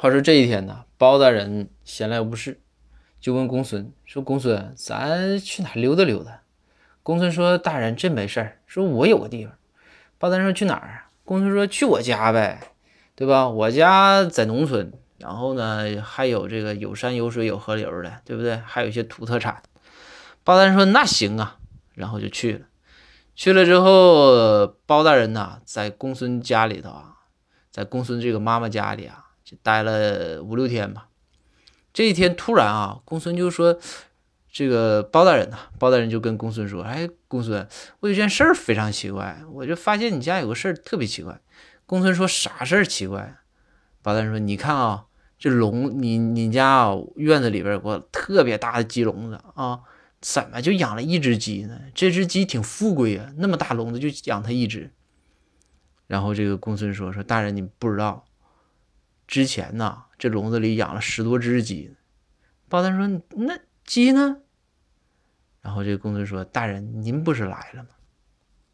[0.00, 2.60] 话说这一天呢，包大人闲来无事，
[3.20, 6.42] 就问公孙说：“公孙，咱去哪溜达溜达？”
[7.02, 9.56] 公孙说：“大人真没事儿，说我有个地方。”
[10.16, 12.74] 包大人说：“去哪儿啊？”公孙说：“去我家呗，
[13.16, 13.48] 对吧？
[13.48, 18.54] 我家在农村，然后呢还有这个有山有水有河流的，对不对？
[18.54, 19.60] 还有一些土特产。”
[20.44, 21.58] 包大人说：“那行啊。”
[21.96, 22.60] 然后就去了。
[23.34, 27.14] 去了之后，包大人呐，在公孙家里头啊，
[27.72, 29.24] 在公孙这个妈妈家里啊。
[29.48, 31.08] 就待了五六天吧。
[31.94, 33.80] 这一天突然啊，公孙就说
[34.52, 37.66] ：“这个包大人呐，包大人就跟公孙说：‘哎，公孙，
[38.00, 41.40] 我有件事儿非常奇怪，我就发现你家有个事儿特别奇怪。’
[41.86, 43.38] 公孙说：‘啥事儿奇怪？’
[44.02, 45.06] 包大人说：‘你看啊，
[45.38, 49.80] 这笼，你你家啊院子里边有个特别大的鸡笼子啊，
[50.20, 51.80] 怎么就养了一只鸡呢？
[51.94, 54.90] 这只鸡挺富贵啊，那么大笼子就养它一只。’
[56.06, 58.26] 然后这个公孙说：‘说大人，你不知道。’
[59.28, 61.94] 之前呢，这笼子里养了十多只鸡。
[62.68, 64.38] 包大人说：“那鸡呢？”
[65.62, 67.90] 然后这个公孙说：“大人，您不是来了吗？